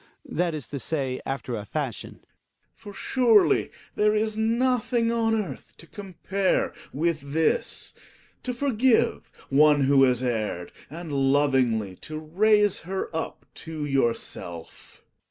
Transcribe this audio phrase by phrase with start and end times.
[0.27, 2.21] That is to say, after a fashion.
[2.21, 2.27] Gregers.
[2.73, 7.93] For surely there is nothing on earth to compare with this,
[8.41, 15.03] to forgive one who has erred, and lovingly to raise her up to yourself.